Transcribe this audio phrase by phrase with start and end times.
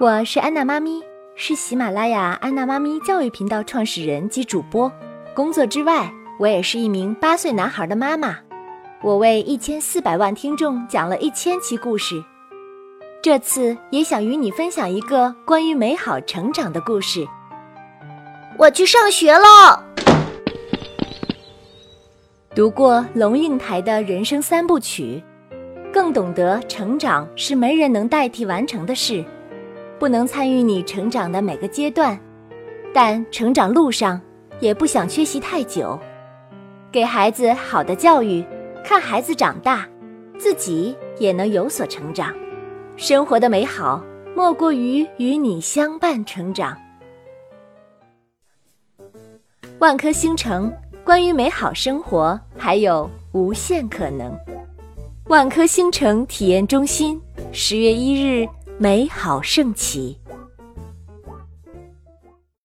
[0.00, 1.00] 我是安娜妈咪，
[1.36, 4.90] 是喜马拉雅安娜妈咪教育频道创始人及主播。
[5.34, 6.10] 工作之外，
[6.40, 8.38] 我也是一名八岁男孩的妈妈。
[9.02, 12.24] 我为一千四百万听众讲了一千期故事，
[13.22, 17.24] 这次也想与你分享一个关于美好成长的故事。
[18.58, 19.84] 我去上学了。
[22.54, 25.22] 读过龙应台的人生三部曲，
[25.92, 29.24] 更懂得成长是没人能代替完成的事，
[30.02, 32.18] 不能参与你成长的每个阶段，
[32.92, 34.20] 但成长路上
[34.58, 35.96] 也不想缺席太久，
[36.90, 38.44] 给孩子好的教育，
[38.84, 39.88] 看孩子长大，
[40.36, 42.34] 自己也能有所成长。
[42.96, 44.02] 生活的美好
[44.34, 46.76] 莫过于与你相伴成长。
[49.78, 50.72] 万科星城。
[51.04, 54.36] 关于美好生活，还有无限可能。
[55.26, 57.20] 万科星城体验中心，
[57.52, 58.48] 十月一日，
[58.82, 60.18] 美好盛起。